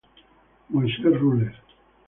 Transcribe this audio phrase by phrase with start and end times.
[0.71, 1.53] Moises Rules!